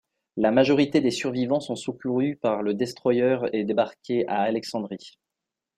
[0.35, 5.19] La majorité des survivants sont secourus par le destroyer et débarqués à Alexandrie.